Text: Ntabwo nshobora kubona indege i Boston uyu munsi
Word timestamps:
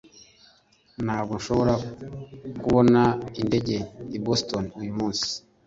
Ntabwo 1.05 1.33
nshobora 1.39 1.73
kubona 2.63 3.01
indege 3.41 3.75
i 4.17 4.19
Boston 4.25 4.63
uyu 4.81 4.93
munsi 4.99 5.29